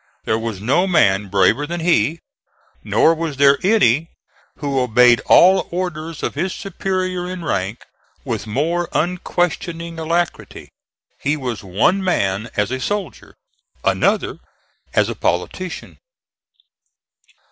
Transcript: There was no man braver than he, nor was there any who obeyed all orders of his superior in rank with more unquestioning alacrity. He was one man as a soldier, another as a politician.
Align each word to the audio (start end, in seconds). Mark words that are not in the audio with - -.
There 0.25 0.39
was 0.39 0.59
no 0.59 0.87
man 0.87 1.27
braver 1.27 1.67
than 1.67 1.81
he, 1.81 2.21
nor 2.83 3.13
was 3.13 3.37
there 3.37 3.59
any 3.61 4.09
who 4.57 4.79
obeyed 4.81 5.21
all 5.27 5.67
orders 5.69 6.23
of 6.23 6.33
his 6.33 6.55
superior 6.55 7.29
in 7.29 7.45
rank 7.45 7.83
with 8.25 8.47
more 8.47 8.89
unquestioning 8.93 9.99
alacrity. 9.99 10.69
He 11.21 11.37
was 11.37 11.63
one 11.63 12.03
man 12.03 12.49
as 12.57 12.71
a 12.71 12.79
soldier, 12.79 13.35
another 13.83 14.39
as 14.95 15.07
a 15.07 15.13
politician. 15.13 15.99